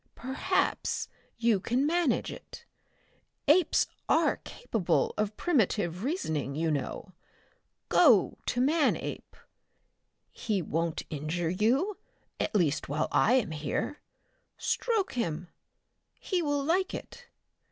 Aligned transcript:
Perhaps 0.15 1.09
you 1.37 1.59
can 1.59 1.85
manage 1.85 2.31
it. 2.31 2.65
Apes 3.47 3.85
are 4.09 4.37
capable 4.37 5.13
of 5.15 5.37
primitive 5.37 6.03
reasoning, 6.03 6.55
you 6.55 6.71
know. 6.71 7.13
Go 7.87 8.39
to 8.47 8.59
Manape. 8.61 9.35
He 10.31 10.59
won't 10.59 11.03
injure 11.11 11.51
you, 11.51 11.97
at 12.39 12.55
least 12.55 12.89
while 12.89 13.09
I 13.11 13.33
am 13.33 13.51
here. 13.51 14.01
Stroke 14.57 15.13
him. 15.13 15.49
He 16.19 16.41
will 16.41 16.63
like 16.63 16.95
it. 16.95 17.27